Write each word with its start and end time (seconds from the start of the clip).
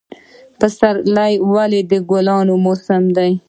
پسرلی 0.59 1.33
ولې 1.53 1.81
د 1.91 1.91
ګلانو 2.09 2.53
موسم 2.65 3.03
دی؟ 3.15 3.31